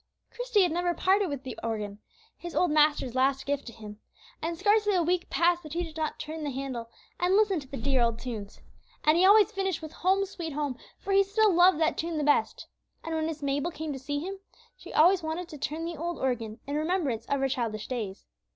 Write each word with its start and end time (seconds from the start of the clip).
Christie 0.31 0.63
had 0.63 0.71
never 0.71 0.95
parted 0.95 1.29
with 1.29 1.43
that 1.43 1.63
organ, 1.63 1.99
his 2.35 2.55
old 2.55 2.71
master's 2.71 3.13
last 3.13 3.45
gift 3.45 3.67
to 3.67 3.71
him. 3.71 3.99
And 4.41 4.57
scarcely 4.57 4.95
a 4.95 5.03
week 5.03 5.29
passed 5.29 5.61
that 5.61 5.73
he 5.73 5.83
did 5.83 5.95
not 5.95 6.17
turn 6.17 6.43
the 6.43 6.49
handle, 6.49 6.89
and 7.19 7.35
listen 7.35 7.59
to 7.59 7.67
the 7.67 7.77
dear 7.77 8.01
old 8.01 8.17
tunes. 8.17 8.59
And 9.03 9.15
he 9.15 9.23
always 9.27 9.51
finished 9.51 9.79
with 9.79 9.91
"Home, 9.93 10.25
sweet 10.25 10.53
Home," 10.53 10.75
for 10.97 11.13
he 11.13 11.23
still 11.23 11.53
loved 11.53 11.79
that 11.81 11.99
tune 11.99 12.17
the 12.17 12.23
best. 12.23 12.65
And 13.03 13.13
when 13.13 13.27
Miss 13.27 13.43
Mabel 13.43 13.69
came 13.69 13.93
to 13.93 13.99
see 13.99 14.17
him, 14.19 14.39
she 14.75 14.91
always 14.91 15.21
wanted 15.21 15.47
to 15.49 15.59
turn 15.59 15.85
the 15.85 15.97
old 15.97 16.17
organ 16.17 16.59
in 16.65 16.77
remembrance 16.77 17.27
of 17.27 17.39
her 17.39 17.47
childish 17.47 17.87
days. 17.87 18.25